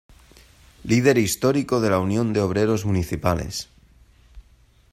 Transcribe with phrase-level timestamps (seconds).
[0.83, 3.69] Líder histórico de la Unión de Obreros Municipales.